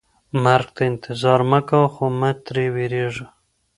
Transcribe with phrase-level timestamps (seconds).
[0.43, 3.27] مرګ ته انتظار مه کوه خو مه ترې ویریږه.